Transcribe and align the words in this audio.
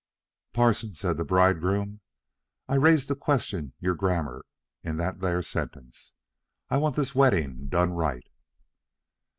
"'Parson,' 0.53 0.95
says 0.95 1.15
the 1.17 1.23
bridegroom, 1.23 1.99
'I 2.67 2.77
rises 2.77 3.05
to 3.05 3.13
question 3.15 3.73
your 3.79 3.93
grammar 3.93 4.43
in 4.83 4.97
that 4.97 5.19
there 5.19 5.43
sentence. 5.43 6.15
I 6.71 6.77
want 6.77 6.95
this 6.95 7.13
weddin' 7.13 7.69
done 7.69 7.93
right.' 7.93 8.27